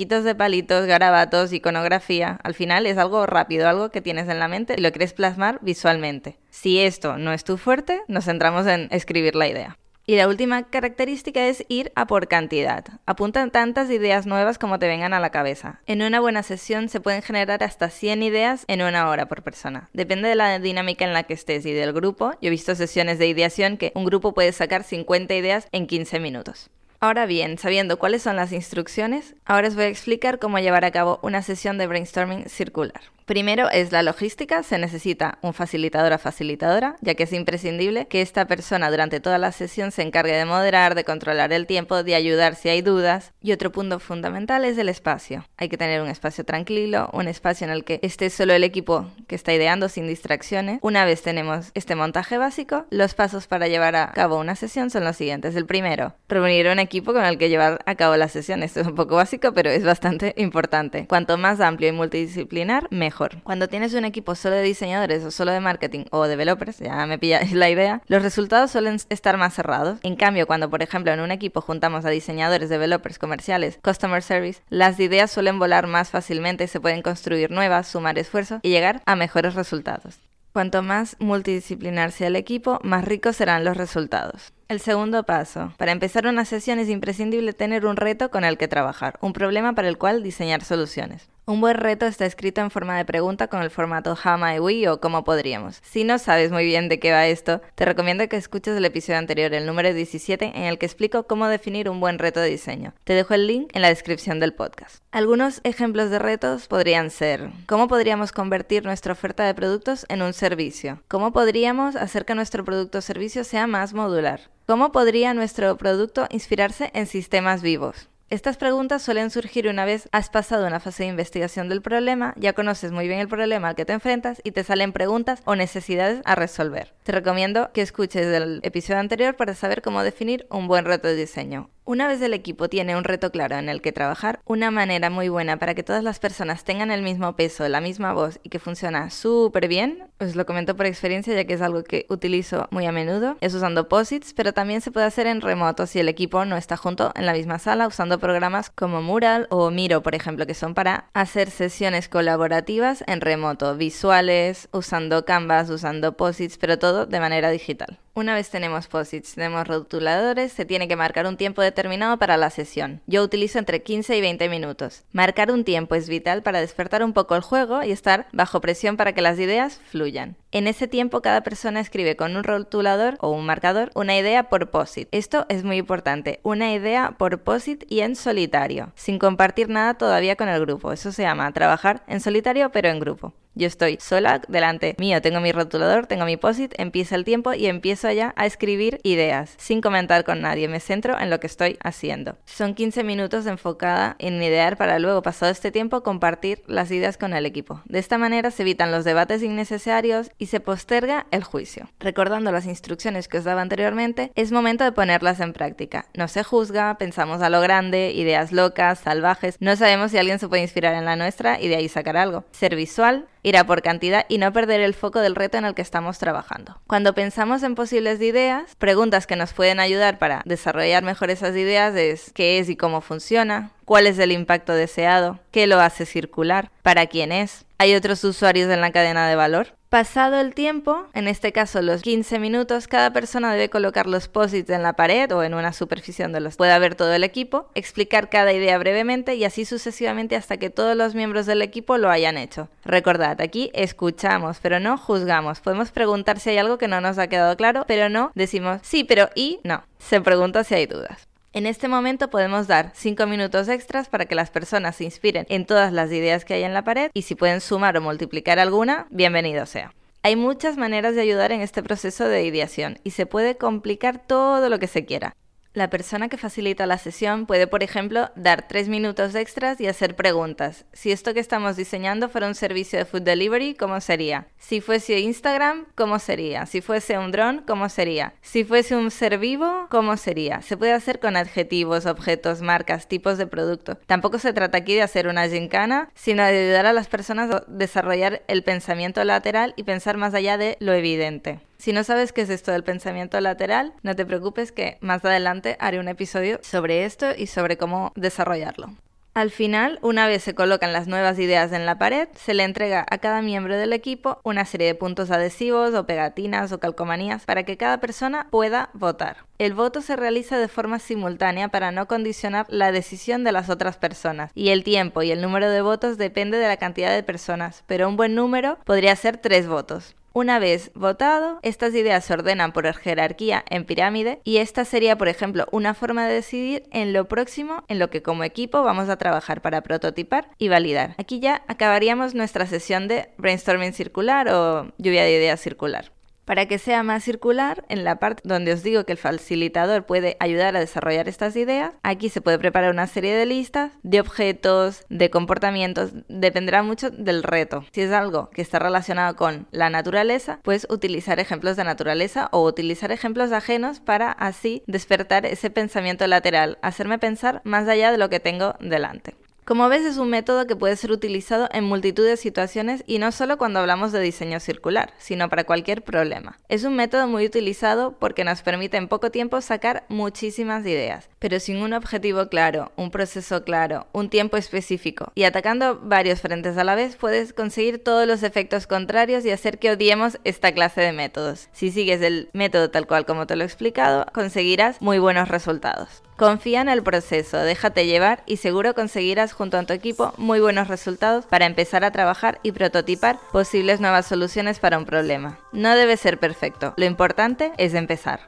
de 0.10 0.36
palitos, 0.36 0.86
garabatos, 0.88 1.54
iconografía. 1.54 2.40
Al 2.44 2.56
final 2.56 2.86
es 2.88 2.98
algo 2.98 3.26
rápido, 3.26 3.70
algo 3.70 3.92
que 3.92 4.02
tienes 4.02 4.28
en 4.28 4.40
la 4.40 4.48
mente 4.48 4.76
y 4.78 4.82
lo 4.82 4.92
quieres 4.92 5.14
plasmar 5.14 5.60
visualmente. 5.62 6.40
Si 6.50 6.80
esto 6.80 7.18
no 7.18 7.32
es 7.32 7.44
tu 7.44 7.58
fuerte, 7.58 8.02
nos 8.08 8.26
centramos 8.26 8.66
en 8.68 8.88
escribir 8.92 9.36
la 9.36 9.48
idea. 9.48 9.78
Y 10.10 10.16
la 10.16 10.28
última 10.28 10.64
característica 10.64 11.46
es 11.46 11.64
ir 11.70 11.92
a 11.94 12.08
por 12.08 12.28
cantidad. 12.28 12.84
Apunta 13.06 13.48
tantas 13.52 13.92
ideas 13.92 14.26
nuevas 14.26 14.58
como 14.58 14.80
te 14.80 14.88
vengan 14.88 15.14
a 15.14 15.20
la 15.20 15.30
cabeza. 15.30 15.82
En 15.86 16.02
una 16.02 16.20
buena 16.20 16.42
sesión 16.42 16.90
se 16.90 17.00
pueden 17.00 17.22
generar 17.22 17.64
hasta 17.64 17.92
100 17.92 18.24
ideas 18.24 18.66
en 18.68 18.82
una 18.82 19.08
hora 19.08 19.28
por 19.28 19.44
persona. 19.44 19.88
Depende 19.94 20.28
de 20.28 20.34
la 20.34 20.58
dinámica 20.58 21.06
en 21.06 21.14
la 21.14 21.22
que 21.26 21.36
estés 21.36 21.64
y 21.68 21.74
del 21.74 21.94
grupo. 21.94 22.32
Yo 22.42 22.48
he 22.48 22.50
visto 22.50 22.74
sesiones 22.74 23.20
de 23.20 23.28
ideación 23.28 23.78
que 23.78 23.92
un 23.94 24.04
grupo 24.04 24.34
puede 24.34 24.52
sacar 24.52 24.84
50 24.84 25.36
ideas 25.36 25.68
en 25.72 25.86
15 25.86 26.20
minutos. 26.20 26.72
Ahora 27.02 27.26
bien, 27.26 27.58
sabiendo 27.58 27.98
cuáles 27.98 28.24
son 28.24 28.36
las 28.36 28.52
instrucciones, 28.52 29.36
ahora 29.46 29.70
os 29.70 29.76
voy 29.76 29.86
a 29.86 29.88
explicar 29.88 30.38
cómo 30.38 30.60
llevar 30.60 30.84
a 30.84 30.92
cabo 30.92 31.20
una 31.22 31.42
sesión 31.42 31.78
de 31.78 31.88
brainstorming 31.88 32.50
circular. 32.50 33.02
Primero 33.30 33.70
es 33.70 33.92
la 33.92 34.02
logística, 34.02 34.64
se 34.64 34.80
necesita 34.80 35.38
un 35.44 35.54
facilitador 35.54 36.14
o 36.14 36.18
facilitadora, 36.18 36.96
ya 37.02 37.14
que 37.14 37.26
es 37.26 37.32
imprescindible 37.32 38.08
que 38.08 38.24
esta 38.24 38.48
persona 38.48 38.90
durante 38.90 39.20
toda 39.20 39.38
la 39.38 39.52
sesión 39.52 39.92
se 39.92 40.02
encargue 40.02 40.36
de 40.36 40.46
moderar, 40.46 40.96
de 40.96 41.04
controlar 41.04 41.54
el 41.54 41.68
tiempo, 41.68 42.02
de 42.02 42.16
ayudar 42.16 42.56
si 42.56 42.70
hay 42.70 42.82
dudas. 42.82 43.34
Y 43.40 43.52
otro 43.52 43.72
punto 43.72 44.00
fundamental 44.00 44.66
es 44.66 44.80
el 44.80 44.90
espacio. 44.90 45.46
Hay 45.58 45.70
que 45.70 45.78
tener 45.78 46.02
un 46.02 46.08
espacio 46.08 46.44
tranquilo, 46.44 47.08
un 47.14 47.28
espacio 47.28 47.68
en 47.68 47.72
el 47.72 47.84
que 47.84 48.00
esté 48.02 48.32
solo 48.32 48.54
el 48.54 48.64
equipo 48.64 49.06
que 49.28 49.36
está 49.36 49.54
ideando 49.54 49.90
sin 49.90 50.08
distracciones. 50.08 50.80
Una 50.82 51.06
vez 51.06 51.22
tenemos 51.22 51.70
este 51.76 51.94
montaje 51.94 52.40
básico, 52.40 52.88
los 52.90 53.14
pasos 53.14 53.46
para 53.46 53.68
llevar 53.68 53.96
a 53.96 54.12
cabo 54.12 54.40
una 54.40 54.56
sesión 54.56 54.90
son 54.90 55.04
los 55.04 55.18
siguientes. 55.18 55.56
El 55.56 55.68
primero, 55.68 56.16
reunir 56.30 56.68
un 56.70 56.80
equipo 56.80 57.14
con 57.14 57.26
el 57.26 57.38
que 57.38 57.50
llevar 57.50 57.84
a 57.86 57.94
cabo 57.94 58.18
la 58.18 58.28
sesión. 58.28 58.64
Esto 58.64 58.80
es 58.80 58.88
un 58.88 58.96
poco 58.96 59.18
básico, 59.18 59.54
pero 59.54 59.70
es 59.70 59.84
bastante 59.84 60.34
importante. 60.36 61.06
Cuanto 61.06 61.38
más 61.38 61.60
amplio 61.60 61.90
y 61.90 61.92
multidisciplinar, 61.92 62.88
mejor. 62.90 63.19
Cuando 63.44 63.68
tienes 63.68 63.94
un 63.94 64.06
equipo 64.06 64.36
solo 64.36 64.56
de 64.56 64.64
diseñadores 64.64 65.24
o 65.26 65.32
solo 65.32 65.52
de 65.52 65.60
marketing 65.60 66.06
o 66.12 66.26
developers, 66.28 66.80
ya 66.80 67.06
me 67.06 67.20
pilláis 67.20 67.52
la 67.54 67.70
idea, 67.70 68.02
los 68.08 68.22
resultados 68.22 68.72
suelen 68.72 68.98
estar 69.10 69.38
más 69.38 69.54
cerrados. 69.54 70.00
En 70.04 70.16
cambio, 70.16 70.48
cuando 70.48 70.70
por 70.70 70.82
ejemplo 70.82 71.12
en 71.12 71.20
un 71.20 71.32
equipo 71.32 71.62
juntamos 71.62 72.06
a 72.06 72.10
diseñadores, 72.10 72.70
developers, 72.70 73.20
comerciales, 73.20 73.80
customer 73.84 74.24
service, 74.24 74.62
las 74.70 75.00
ideas 75.00 75.32
suelen 75.32 75.60
volar 75.60 75.88
más 75.88 76.10
fácilmente, 76.10 76.68
se 76.68 76.80
pueden 76.80 77.02
construir 77.02 77.52
nuevas, 77.52 77.88
sumar 77.88 78.18
esfuerzo 78.18 78.60
y 78.64 78.70
llegar 78.70 79.02
a 79.06 79.16
mejores 79.16 79.56
resultados. 79.56 80.20
Cuanto 80.54 80.82
más 80.82 81.16
multidisciplinar 81.20 82.12
sea 82.12 82.28
el 82.28 82.36
equipo, 82.36 82.80
más 82.84 83.06
ricos 83.06 83.36
serán 83.36 83.64
los 83.64 83.78
resultados. 83.78 84.52
El 84.70 84.82
segundo 84.82 85.24
paso. 85.24 85.74
Para 85.78 85.92
empezar 85.92 86.28
una 86.28 86.46
sesión 86.46 86.78
es 86.78 86.90
imprescindible 86.90 87.54
tener 87.54 87.88
un 87.88 87.96
reto 87.96 88.30
con 88.30 88.44
el 88.44 88.60
que 88.60 88.68
trabajar, 88.68 89.18
un 89.20 89.34
problema 89.34 89.74
para 89.74 89.88
el 89.88 89.98
cual 89.98 90.22
diseñar 90.22 90.64
soluciones. 90.64 91.28
Un 91.48 91.60
buen 91.60 91.76
reto 91.76 92.06
está 92.06 92.28
escrito 92.28 92.62
en 92.62 92.70
forma 92.70 92.96
de 92.96 93.04
pregunta 93.04 93.48
con 93.48 93.64
el 93.64 93.72
formato 93.72 94.12
How 94.14 94.38
might 94.38 94.60
we 94.60 94.88
o 94.88 95.02
cómo 95.02 95.24
podríamos. 95.24 95.82
Si 95.82 96.04
no 96.04 96.20
sabes 96.20 96.52
muy 96.52 96.66
bien 96.66 96.88
de 96.88 97.00
qué 97.00 97.12
va 97.12 97.26
esto, 97.26 97.64
te 97.74 97.84
recomiendo 97.84 98.30
que 98.30 98.38
escuches 98.38 98.78
el 98.78 98.86
episodio 98.86 99.18
anterior, 99.18 99.52
el 99.56 99.66
número 99.66 99.92
17, 99.92 100.52
en 100.54 100.66
el 100.66 100.78
que 100.78 100.86
explico 100.86 101.24
cómo 101.24 101.48
definir 101.48 101.90
un 101.90 102.00
buen 102.00 102.20
reto 102.20 102.40
de 102.40 102.52
diseño. 102.52 102.94
Te 103.06 103.14
dejo 103.14 103.34
el 103.34 103.48
link 103.48 103.72
en 103.74 103.82
la 103.82 103.88
descripción 103.88 104.40
del 104.40 104.54
podcast. 104.54 105.04
Algunos 105.10 105.62
ejemplos 105.64 106.12
de 106.12 106.20
retos 106.20 106.68
podrían 106.68 107.10
ser 107.10 107.50
¿Cómo 107.66 107.88
podríamos 107.88 108.32
convertir 108.32 108.86
nuestra 108.86 109.14
oferta 109.14 109.48
de 109.48 109.56
productos 109.56 110.06
en 110.10 110.22
un 110.22 110.34
servicio? 110.34 111.02
¿Cómo 111.08 111.34
podríamos 111.34 111.96
hacer 111.96 112.26
que 112.26 112.36
nuestro 112.36 112.64
producto 112.64 113.00
o 113.00 113.02
servicio 113.02 113.44
sea 113.44 113.66
más 113.66 113.96
modular? 113.96 114.42
¿Cómo 114.70 114.92
podría 114.92 115.34
nuestro 115.34 115.76
producto 115.78 116.28
inspirarse 116.30 116.92
en 116.94 117.08
sistemas 117.08 117.64
vivos? 117.64 118.08
Estas 118.30 118.58
preguntas 118.58 119.02
suelen 119.02 119.32
surgir 119.32 119.68
una 119.68 119.84
vez 119.84 120.08
has 120.12 120.30
pasado 120.30 120.68
una 120.68 120.80
fase 120.80 121.02
de 121.02 121.10
investigación 121.10 121.70
del 121.70 121.82
problema, 121.82 122.36
ya 122.38 122.54
conoces 122.54 122.92
muy 122.92 123.08
bien 123.08 123.20
el 123.20 123.28
problema 123.28 123.70
al 123.70 123.76
que 123.76 123.86
te 123.86 123.94
enfrentas 123.94 124.40
y 124.44 124.52
te 124.52 124.64
salen 124.64 124.94
preguntas 124.94 125.42
o 125.46 125.56
necesidades 125.56 126.22
a 126.24 126.36
resolver. 126.36 126.94
Te 127.02 127.14
recomiendo 127.14 127.72
que 127.74 127.82
escuches 127.82 128.28
el 128.28 128.60
episodio 128.62 129.00
anterior 129.00 129.36
para 129.36 129.56
saber 129.56 129.82
cómo 129.82 130.04
definir 130.04 130.46
un 130.52 130.68
buen 130.68 130.86
reto 130.86 131.08
de 131.08 131.16
diseño. 131.16 131.72
Una 131.90 132.08
vez 132.08 132.22
el 132.22 132.36
equipo 132.36 132.70
tiene 132.70 132.96
un 132.96 133.04
reto 133.04 133.32
claro 133.32 133.58
en 133.58 133.68
el 133.68 133.82
que 133.82 133.92
trabajar, 133.92 134.42
una 134.46 134.70
manera 134.70 135.10
muy 135.10 135.28
buena 135.28 135.58
para 135.58 135.74
que 135.74 135.82
todas 135.82 136.04
las 136.04 136.20
personas 136.20 136.64
tengan 136.64 136.92
el 136.92 137.02
mismo 137.02 137.36
peso, 137.36 137.68
la 137.68 137.82
misma 137.82 138.14
voz 138.14 138.40
y 138.44 138.50
que 138.50 138.60
funciona 138.60 139.10
súper 139.10 139.68
bien, 139.68 140.04
os 140.20 140.36
lo 140.36 140.46
comento 140.46 140.76
por 140.76 140.86
experiencia 140.86 141.34
ya 141.34 141.46
que 141.46 141.56
es 141.56 141.64
algo 141.64 141.84
que 141.84 142.06
utilizo 142.10 142.68
muy 142.70 142.86
a 142.86 142.92
menudo, 142.92 143.38
es 143.42 143.56
usando 143.56 143.90
posits, 143.90 144.36
pero 144.36 144.54
también 144.54 144.82
se 144.82 144.92
puede 144.92 145.08
hacer 145.08 145.26
en 145.26 145.42
remoto 145.42 145.88
si 145.88 146.00
el 146.00 146.10
equipo 146.10 146.46
no 146.46 146.58
está 146.58 146.78
junto 146.78 147.12
en 147.16 147.26
la 147.26 147.34
misma 147.34 147.58
sala 147.58 147.88
usando 147.88 148.20
programas 148.20 148.70
como 148.70 149.02
Mural 149.02 149.48
o 149.50 149.72
Miro, 149.72 150.04
por 150.04 150.14
ejemplo, 150.14 150.46
que 150.46 150.54
son 150.54 150.76
para 150.76 151.10
hacer 151.16 151.50
sesiones 151.50 152.08
colaborativas 152.08 153.04
en 153.08 153.20
remoto, 153.20 153.76
visuales, 153.76 154.70
usando 154.72 155.26
Canvas, 155.26 155.72
usando 155.72 156.16
posits, 156.16 156.60
pero 156.60 156.78
todo 156.78 157.08
de 157.08 157.20
manera 157.20 157.50
digital. 157.50 157.98
Una 158.20 158.36
vez 158.36 158.50
tenemos 158.50 158.88
posits, 158.88 159.36
tenemos 159.36 159.66
rotuladores, 159.66 160.52
se 160.52 160.66
tiene 160.66 160.90
que 160.90 160.98
marcar 160.98 161.26
un 161.26 161.38
tiempo 161.38 161.62
determinado 161.80 162.18
para 162.18 162.36
la 162.36 162.50
sesión. 162.50 163.00
Yo 163.08 163.24
utilizo 163.24 163.58
entre 163.58 163.84
15 163.84 164.18
y 164.18 164.20
20 164.20 164.50
minutos. 164.50 165.04
Marcar 165.14 165.50
un 165.50 165.64
tiempo 165.64 165.96
es 165.96 166.10
vital 166.10 166.44
para 166.44 166.60
despertar 166.60 167.06
un 167.06 167.14
poco 167.14 167.38
el 167.38 167.42
juego 167.42 167.84
y 167.84 167.92
estar 167.92 168.28
bajo 168.34 168.60
presión 168.60 168.98
para 168.98 169.14
que 169.14 169.22
las 169.22 169.40
ideas 169.40 169.80
fluyan. 169.90 170.36
En 170.52 170.66
ese 170.66 170.88
tiempo 170.88 171.22
cada 171.22 171.42
persona 171.42 171.80
escribe 171.80 172.16
con 172.16 172.36
un 172.36 172.44
rotulador 172.44 173.18
o 173.20 173.30
un 173.30 173.46
marcador 173.46 173.92
una 173.94 174.18
idea 174.18 174.50
por 174.50 174.72
POSIT. 174.72 175.08
Esto 175.12 175.46
es 175.48 175.64
muy 175.64 175.78
importante, 175.78 176.40
una 176.42 176.74
idea 176.74 177.14
por 177.20 177.44
POSIT 177.44 177.84
y 177.88 178.00
en 178.00 178.16
solitario, 178.16 178.92
sin 178.96 179.20
compartir 179.20 179.70
nada 179.70 179.94
todavía 179.94 180.36
con 180.38 180.50
el 180.50 180.60
grupo. 180.60 180.92
Eso 180.92 181.12
se 181.12 181.22
llama 181.22 181.52
trabajar 181.52 182.04
en 182.08 182.20
solitario 182.20 182.72
pero 182.72 182.90
en 182.90 183.00
grupo. 183.00 183.36
Yo 183.56 183.68
estoy 183.68 183.98
sola 184.00 184.42
delante 184.48 184.96
mío, 185.00 185.22
tengo 185.22 185.42
mi 185.42 185.52
rotulador, 185.52 186.06
tengo 186.06 186.24
mi 186.24 186.38
POSIT, 186.38 186.76
empieza 186.78 187.16
el 187.16 187.26
tiempo 187.26 187.54
y 187.54 187.66
empiezo 187.66 188.08
allá 188.08 188.34
a 188.38 188.46
escribir 188.46 189.02
ideas, 189.04 189.54
sin 189.58 189.82
comentar 189.82 190.24
con 190.24 190.40
nadie, 190.40 190.68
me 190.70 190.80
centro 190.80 191.20
en 191.20 191.30
lo 191.30 191.40
que 191.40 191.48
estoy 191.48 191.78
haciendo. 191.84 192.38
Son 192.46 192.74
15 192.74 193.04
minutos 193.04 193.48
enfocada 193.48 194.16
en 194.20 194.42
idear 194.42 194.78
para 194.78 194.98
luego, 195.00 195.24
pasado 195.24 195.52
este 195.52 195.72
tiempo, 195.72 196.04
compartir 196.04 196.64
las 196.68 196.90
ideas 196.92 197.18
con 197.18 197.34
el 197.34 197.46
equipo. 197.46 197.82
De 197.86 198.00
esta 198.00 198.18
manera 198.18 198.50
se 198.50 198.62
evitan 198.62 198.92
los 198.92 199.04
debates 199.04 199.44
innecesarios 199.44 200.32
y 200.40 200.48
se 200.48 200.60
posterga 200.60 201.28
el 201.30 201.44
juicio. 201.44 201.90
Recordando 202.00 202.52
las 202.52 202.66
instrucciones 202.66 203.28
que 203.28 203.38
os 203.38 203.44
daba 203.44 203.62
anteriormente, 203.62 204.32
es 204.34 204.52
momento 204.52 204.84
de 204.84 204.92
ponerlas 204.92 205.40
en 205.42 205.54
práctica. 205.54 206.08
No 206.16 206.28
se 206.28 206.44
juzga, 206.44 206.98
pensamos 206.98 207.44
a 207.44 207.50
lo 207.50 207.62
grande, 207.62 208.12
ideas 208.14 208.52
locas, 208.52 209.00
salvajes, 209.00 209.58
no 209.60 209.76
sabemos 209.76 210.12
si 210.12 210.18
alguien 210.18 210.40
se 210.40 210.48
puede 210.48 210.64
inspirar 210.64 210.96
en 210.96 211.06
la 211.06 211.16
nuestra 211.16 211.60
y 211.60 211.68
de 211.68 211.76
ahí 211.76 211.90
sacar 211.90 212.18
algo. 212.18 212.46
Ser 212.52 212.76
visual, 212.76 213.28
ir 213.44 213.58
a 213.58 213.66
por 213.66 213.82
cantidad 213.82 214.26
y 214.30 214.38
no 214.38 214.52
perder 214.54 214.82
el 214.82 214.94
foco 214.94 215.20
del 215.20 215.36
reto 215.36 215.58
en 215.58 215.66
el 215.66 215.76
que 215.76 215.82
estamos 215.82 216.18
trabajando. 216.18 216.80
Cuando 216.88 217.14
pensamos 217.14 217.64
en 217.64 217.76
posibles 217.76 218.22
ideas, 218.22 218.76
preguntas 218.78 219.28
que 219.28 219.36
nos 219.36 219.54
pueden 219.54 219.80
ayudar 219.80 220.18
para 220.18 220.42
desarrollar 220.46 221.04
mejor 221.04 221.30
esas 221.30 221.56
ideas 221.56 221.96
es 221.96 222.32
qué 222.34 222.60
es 222.60 222.70
y 222.70 222.76
cómo 222.76 223.02
funciona, 223.02 223.72
cuál 223.86 224.08
es 224.08 224.20
el 224.20 224.32
impacto 224.32 224.74
deseado, 224.74 225.40
qué 225.52 225.68
lo 225.68 225.80
hace 225.80 226.06
circular, 226.06 226.72
para 226.84 227.08
quién 227.08 227.32
es. 227.32 227.66
¿Hay 227.78 227.96
otros 227.96 228.24
usuarios 228.24 228.70
en 228.70 228.82
la 228.82 228.92
cadena 228.92 229.28
de 229.28 229.36
valor? 229.36 229.79
Pasado 229.90 230.40
el 230.40 230.54
tiempo, 230.54 231.08
en 231.16 231.28
este 231.28 231.52
caso 231.52 231.82
los 231.82 232.04
15 232.04 232.38
minutos, 232.38 232.88
cada 232.88 233.12
persona 233.12 233.52
debe 233.52 233.72
colocar 233.72 234.06
los 234.06 234.28
posits 234.28 234.70
en 234.70 234.84
la 234.84 234.94
pared 234.94 235.32
o 235.36 235.42
en 235.42 235.56
una 235.56 235.74
superficie 235.74 236.24
donde 236.24 236.42
los 236.42 236.58
pueda 236.58 236.78
ver 236.78 236.94
todo 236.94 237.12
el 237.12 237.24
equipo, 237.24 237.72
explicar 237.74 238.30
cada 238.30 238.54
idea 238.54 238.78
brevemente 238.78 239.34
y 239.34 239.46
así 239.46 239.66
sucesivamente 239.66 240.36
hasta 240.36 240.58
que 240.58 240.70
todos 240.70 240.96
los 240.96 241.16
miembros 241.16 241.48
del 241.48 241.64
equipo 241.64 241.98
lo 241.98 242.12
hayan 242.12 242.38
hecho. 242.38 242.70
Recordad, 242.86 243.42
aquí 243.42 243.72
escuchamos, 243.74 244.60
pero 244.62 244.80
no 244.80 244.96
juzgamos. 244.96 245.60
Podemos 245.60 245.90
preguntar 245.90 246.40
si 246.40 246.52
hay 246.52 246.60
algo 246.60 246.78
que 246.78 246.88
no 246.88 247.02
nos 247.02 247.18
ha 247.18 247.26
quedado 247.26 247.58
claro, 247.58 247.84
pero 247.88 248.10
no 248.10 248.32
decimos 248.36 248.82
sí, 248.84 249.04
pero 249.04 249.30
y 249.34 249.60
no. 249.64 249.82
Se 249.98 250.22
pregunta 250.22 250.64
si 250.64 250.76
hay 250.76 250.86
dudas. 250.86 251.29
En 251.52 251.66
este 251.66 251.88
momento 251.88 252.30
podemos 252.30 252.68
dar 252.68 252.92
5 252.94 253.26
minutos 253.26 253.70
extras 253.70 254.08
para 254.08 254.26
que 254.26 254.36
las 254.36 254.52
personas 254.52 254.98
se 254.98 255.04
inspiren 255.04 255.48
en 255.50 255.66
todas 255.66 255.92
las 255.92 256.12
ideas 256.12 256.46
que 256.46 256.54
hay 256.54 256.64
en 256.64 256.76
la 256.76 256.84
pared 256.84 257.10
y 257.12 257.24
si 257.24 257.34
pueden 257.34 257.60
sumar 257.60 257.98
o 257.98 258.02
multiplicar 258.02 258.60
alguna, 258.60 259.08
bienvenido 259.10 259.66
sea. 259.66 259.92
Hay 260.22 260.36
muchas 260.36 260.78
maneras 260.78 261.16
de 261.16 261.22
ayudar 261.22 261.52
en 261.52 261.62
este 261.62 261.82
proceso 261.82 262.26
de 262.26 262.46
ideación 262.46 263.00
y 263.04 263.12
se 263.12 263.26
puede 263.26 263.58
complicar 263.58 264.22
todo 264.28 264.70
lo 264.70 264.78
que 264.78 264.86
se 264.86 265.06
quiera. 265.06 265.36
La 265.74 265.92
persona 265.92 266.30
que 266.30 266.38
facilita 266.38 266.88
la 266.88 266.98
sesión 266.98 267.46
puede, 267.46 267.68
por 267.68 267.84
ejemplo, 267.84 268.32
dar 268.36 268.68
tres 268.68 268.90
minutos 268.90 269.36
extras 269.36 269.80
y 269.80 269.86
hacer 269.86 270.16
preguntas. 270.16 270.86
Si 270.94 271.12
esto 271.12 271.36
que 271.36 271.40
estamos 271.40 271.78
diseñando 271.78 272.28
fuera 272.28 272.48
un 272.48 272.56
servicio 272.56 272.98
de 272.98 273.06
food 273.06 273.22
delivery, 273.22 273.76
¿cómo 273.76 274.02
sería? 274.02 274.48
Si 274.58 274.82
fuese 274.82 275.20
Instagram, 275.20 275.86
¿cómo 275.94 276.18
sería? 276.18 276.66
Si 276.66 276.82
fuese 276.82 277.20
un 277.20 277.32
dron, 277.32 277.64
¿cómo 277.68 277.88
sería? 277.88 278.34
Si 278.42 278.64
fuese 278.64 278.96
un 278.96 279.12
ser 279.12 279.38
vivo, 279.38 279.86
¿cómo 279.92 280.18
sería? 280.18 280.64
Se 280.64 280.76
puede 280.76 280.94
hacer 280.94 281.20
con 281.20 281.38
adjetivos, 281.38 282.08
objetos, 282.08 282.64
marcas, 282.64 283.08
tipos 283.08 283.38
de 283.38 283.46
producto. 283.46 284.00
Tampoco 284.08 284.40
se 284.40 284.54
trata 284.54 284.80
aquí 284.80 284.96
de 284.96 285.04
hacer 285.04 285.28
una 285.28 285.48
gincana, 285.48 286.10
sino 286.16 286.44
de 286.44 286.50
ayudar 286.50 286.88
a 286.88 286.94
las 286.94 287.08
personas 287.08 287.52
a 287.52 287.64
desarrollar 287.68 288.42
el 288.48 288.64
pensamiento 288.64 289.24
lateral 289.24 289.76
y 289.78 289.84
pensar 289.84 290.18
más 290.18 290.34
allá 290.34 290.58
de 290.58 290.78
lo 290.80 290.94
evidente. 290.94 291.60
Si 291.80 291.94
no 291.94 292.04
sabes 292.04 292.34
qué 292.34 292.42
es 292.42 292.50
esto 292.50 292.74
del 292.74 292.84
pensamiento 292.84 293.40
lateral, 293.40 293.94
no 294.04 294.14
te 294.14 294.26
preocupes 294.26 294.74
que 294.74 294.98
más 295.00 295.24
adelante 295.24 295.78
haré 295.80 295.98
un 295.98 296.10
episodio 296.10 296.60
sobre 296.62 297.06
esto 297.06 297.28
y 297.38 297.48
sobre 297.48 297.78
cómo 297.78 298.12
desarrollarlo. 298.18 298.90
Al 299.34 299.50
final, 299.50 299.98
una 300.02 300.28
vez 300.28 300.44
se 300.44 300.54
colocan 300.54 300.92
las 300.92 301.08
nuevas 301.08 301.40
ideas 301.40 301.72
en 301.72 301.86
la 301.86 301.98
pared, 301.98 302.28
se 302.36 302.54
le 302.54 302.66
entrega 302.66 303.06
a 303.10 303.20
cada 303.20 303.42
miembro 303.42 303.78
del 303.78 303.94
equipo 303.94 304.42
una 304.44 304.66
serie 304.66 304.88
de 304.88 304.96
puntos 304.96 305.32
adhesivos 305.32 305.94
o 305.94 306.06
pegatinas 306.06 306.74
o 306.74 306.82
calcomanías 306.82 307.46
para 307.46 307.64
que 307.64 307.78
cada 307.78 308.02
persona 308.02 308.48
pueda 308.50 308.90
votar. 308.92 309.46
El 309.58 309.74
voto 309.74 310.02
se 310.02 310.18
realiza 310.18 310.58
de 310.58 310.68
forma 310.68 311.00
simultánea 311.00 311.70
para 311.70 311.94
no 311.94 312.10
condicionar 312.10 312.66
la 312.68 312.92
decisión 312.92 313.46
de 313.46 313.54
las 313.54 313.70
otras 313.70 313.96
personas 313.96 314.52
y 314.54 314.70
el 314.70 314.84
tiempo 314.84 315.22
y 315.22 315.32
el 315.32 315.42
número 315.42 315.70
de 315.70 315.82
votos 315.82 316.18
depende 316.18 316.58
de 316.58 316.68
la 316.68 316.76
cantidad 316.76 317.16
de 317.16 317.24
personas, 317.24 317.86
pero 317.88 318.10
un 318.10 318.18
buen 318.18 318.36
número 318.36 318.80
podría 318.84 319.16
ser 319.16 319.38
tres 319.38 319.66
votos. 319.66 320.18
Una 320.32 320.60
vez 320.60 320.92
votado, 320.94 321.60
estas 321.64 321.94
ideas 321.96 322.24
se 322.24 322.34
ordenan 322.34 322.72
por 322.72 322.92
jerarquía 322.94 323.66
en 323.70 323.86
pirámide 323.86 324.42
y 324.44 324.58
esta 324.58 324.86
sería, 324.86 325.18
por 325.18 325.28
ejemplo, 325.28 325.68
una 325.72 325.94
forma 325.96 326.28
de 326.28 326.36
decidir 326.36 326.84
en 326.92 327.14
lo 327.14 327.28
próximo 327.28 327.84
en 327.88 327.98
lo 327.98 328.10
que 328.10 328.22
como 328.22 328.44
equipo 328.44 328.84
vamos 328.84 329.10
a 329.10 329.18
trabajar 329.18 329.62
para 329.62 329.82
prototipar 329.82 330.50
y 330.60 330.70
validar. 330.70 331.16
Aquí 331.18 331.40
ya 331.40 331.64
acabaríamos 331.68 332.36
nuestra 332.36 332.68
sesión 332.68 333.08
de 333.08 333.30
brainstorming 333.38 333.94
circular 333.94 334.50
o 334.50 334.92
lluvia 334.98 335.24
de 335.24 335.36
ideas 335.36 335.60
circular. 335.60 336.12
Para 336.50 336.66
que 336.66 336.80
sea 336.80 337.04
más 337.04 337.24
circular, 337.24 337.86
en 337.90 338.04
la 338.04 338.18
parte 338.18 338.42
donde 338.44 338.74
os 338.74 338.82
digo 338.82 339.04
que 339.04 339.12
el 339.12 339.20
facilitador 339.20 340.08
puede 340.08 340.36
ayudar 340.40 340.76
a 340.76 340.80
desarrollar 340.80 341.30
estas 341.30 341.56
ideas, 341.56 341.94
aquí 342.02 342.30
se 342.30 342.42
puede 342.42 342.58
preparar 342.58 342.90
una 342.90 343.06
serie 343.06 343.36
de 343.36 343.46
listas 343.46 343.92
de 344.02 344.20
objetos, 344.20 345.06
de 345.10 345.30
comportamientos, 345.30 346.10
dependerá 346.28 346.82
mucho 346.82 347.12
del 347.12 347.44
reto. 347.44 347.86
Si 347.92 348.02
es 348.02 348.12
algo 348.12 348.50
que 348.50 348.64
está 348.64 348.80
relacionado 348.80 349.36
con 349.36 349.68
la 349.70 349.92
naturaleza, 349.92 350.60
pues 350.64 350.88
utilizar 350.90 351.40
ejemplos 351.40 351.78
de 351.78 351.84
naturaleza 351.84 352.50
o 352.52 352.66
utilizar 352.66 353.12
ejemplos 353.12 353.52
ajenos 353.52 354.00
para 354.00 354.32
así 354.32 354.82
despertar 354.88 355.46
ese 355.46 355.70
pensamiento 355.70 356.26
lateral, 356.26 356.80
hacerme 356.82 357.20
pensar 357.20 357.62
más 357.64 357.88
allá 357.88 358.12
de 358.12 358.18
lo 358.18 358.32
que 358.32 358.40
tengo 358.40 358.74
delante. 358.80 359.36
Como 359.70 359.88
ves, 359.88 360.04
es 360.04 360.18
un 360.18 360.32
método 360.32 360.66
que 360.66 360.76
puede 360.76 360.96
ser 360.96 361.12
utilizado 361.12 361.70
en 361.72 361.84
multitud 361.84 362.26
de 362.26 362.38
situaciones 362.38 363.04
y 363.06 363.20
no 363.20 363.32
solo 363.32 363.60
cuando 363.60 363.80
hablamos 363.80 364.12
de 364.12 364.20
diseño 364.20 364.60
circular, 364.60 365.14
sino 365.20 365.48
para 365.48 365.64
cualquier 365.64 366.02
problema. 366.02 366.58
Es 366.70 366.86
un 366.86 366.96
método 366.96 367.28
muy 367.28 367.46
utilizado 367.46 368.14
porque 368.18 368.44
nos 368.44 368.64
permite 368.64 368.98
en 368.98 369.08
poco 369.08 369.30
tiempo 369.30 369.62
sacar 369.62 370.06
muchísimas 370.10 370.84
ideas, 370.88 371.30
pero 371.38 371.60
sin 371.60 371.84
un 371.84 371.94
objetivo 371.94 372.48
claro, 372.50 372.92
un 372.96 373.12
proceso 373.12 373.64
claro, 373.64 374.08
un 374.12 374.32
tiempo 374.32 374.58
específico 374.58 375.32
y 375.36 375.44
atacando 375.44 376.00
varios 376.02 376.42
frentes 376.42 376.76
a 376.76 376.84
la 376.84 376.96
vez 376.96 377.16
puedes 377.16 377.54
conseguir 377.54 378.04
todos 378.04 378.26
los 378.26 378.42
efectos 378.42 378.88
contrarios 378.88 379.46
y 379.46 379.52
hacer 379.52 379.78
que 379.78 379.92
odiemos 379.92 380.40
esta 380.46 380.72
clase 380.72 381.02
de 381.02 381.14
métodos. 381.14 381.70
Si 381.74 381.92
sigues 381.92 382.24
el 382.24 382.50
método 382.54 382.90
tal 382.90 383.06
cual 383.06 383.28
como 383.28 383.46
te 383.46 383.56
lo 383.56 383.62
he 383.62 383.68
explicado, 383.68 384.26
conseguirás 384.34 385.00
muy 385.00 385.20
buenos 385.20 385.48
resultados. 385.48 386.24
Confía 386.40 386.80
en 386.80 386.88
el 386.88 387.04
proceso, 387.04 387.58
déjate 387.58 388.06
llevar 388.06 388.44
y 388.46 388.58
seguro 388.58 388.96
conseguirás 388.96 389.54
junto 389.60 389.78
a 389.78 389.84
tu 389.84 389.92
equipo 389.92 390.34
muy 390.38 390.62
buenos 390.62 390.88
resultados 390.88 391.46
para 391.46 391.66
empezar 391.66 392.06
a 392.06 392.12
trabajar 392.12 392.62
y 392.64 392.72
prototipar 392.72 393.38
posibles 393.52 394.00
nuevas 394.00 394.26
soluciones 394.26 394.80
para 394.80 394.98
un 394.98 395.04
problema. 395.04 395.60
No 395.74 395.98
debe 395.98 396.16
ser 396.16 396.40
perfecto, 396.40 396.94
lo 396.96 397.04
importante 397.04 397.74
es 397.78 397.94
empezar. 397.94 398.40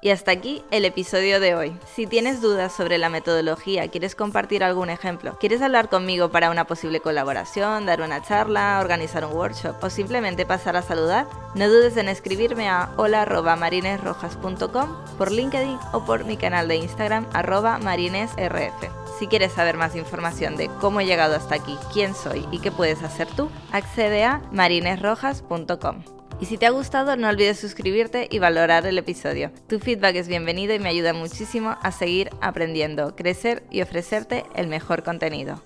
Y 0.00 0.10
hasta 0.10 0.32
aquí 0.32 0.64
el 0.72 0.84
episodio 0.84 1.38
de 1.38 1.54
hoy. 1.54 1.76
Si 1.94 2.08
tienes 2.08 2.40
dudas 2.40 2.72
sobre 2.72 2.98
la 2.98 3.08
metodología, 3.08 3.86
quieres 3.88 4.16
compartir 4.16 4.64
algún 4.64 4.90
ejemplo, 4.90 5.38
quieres 5.38 5.62
hablar 5.62 5.88
conmigo 5.88 6.30
para 6.30 6.50
una 6.50 6.66
posible 6.66 6.98
colaboración, 6.98 7.86
dar 7.86 8.02
una 8.02 8.22
charla, 8.22 8.80
organizar 8.80 9.24
un 9.24 9.34
workshop 9.34 9.76
o 9.82 9.88
simplemente 9.88 10.46
pasar 10.46 10.76
a 10.76 10.82
saludar, 10.82 11.28
no 11.54 11.68
dudes 11.68 11.96
en 11.96 12.08
escribirme 12.08 12.68
a 12.68 12.90
hola.marinesrojas.com 12.96 14.96
por 15.16 15.30
LinkedIn 15.30 15.78
o 15.92 16.04
por 16.04 16.24
mi 16.24 16.36
canal 16.36 16.66
de 16.66 16.74
Instagram 16.74 17.24
arroba 17.32 17.78
marinesrf. 17.78 19.05
Si 19.18 19.28
quieres 19.28 19.52
saber 19.52 19.78
más 19.78 19.96
información 19.96 20.56
de 20.56 20.68
cómo 20.80 21.00
he 21.00 21.06
llegado 21.06 21.36
hasta 21.36 21.54
aquí, 21.54 21.76
quién 21.92 22.14
soy 22.14 22.46
y 22.52 22.58
qué 22.58 22.70
puedes 22.70 23.02
hacer 23.02 23.26
tú, 23.28 23.48
accede 23.72 24.24
a 24.24 24.42
marinesrojas.com. 24.52 26.02
Y 26.38 26.44
si 26.44 26.58
te 26.58 26.66
ha 26.66 26.70
gustado, 26.70 27.16
no 27.16 27.28
olvides 27.28 27.58
suscribirte 27.58 28.28
y 28.30 28.38
valorar 28.38 28.86
el 28.86 28.98
episodio. 28.98 29.50
Tu 29.68 29.80
feedback 29.80 30.16
es 30.16 30.28
bienvenido 30.28 30.74
y 30.74 30.78
me 30.78 30.90
ayuda 30.90 31.14
muchísimo 31.14 31.76
a 31.82 31.92
seguir 31.92 32.28
aprendiendo, 32.42 33.16
crecer 33.16 33.62
y 33.70 33.80
ofrecerte 33.80 34.44
el 34.54 34.68
mejor 34.68 35.02
contenido. 35.02 35.62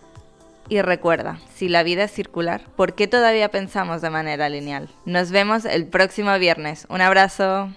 Y 0.69 0.81
recuerda, 0.83 1.41
si 1.53 1.69
la 1.69 1.83
vida 1.83 2.05
es 2.05 2.13
circular, 2.13 2.63
¿por 2.77 2.95
qué 2.95 3.09
todavía 3.09 3.51
pensamos 3.51 4.01
de 4.01 4.11
manera 4.11 4.49
lineal? 4.49 4.89
Nos 5.05 5.33
vemos 5.33 5.65
el 5.65 5.89
próximo 5.89 6.39
viernes. 6.39 6.87
Un 6.89 7.01
abrazo. 7.01 7.69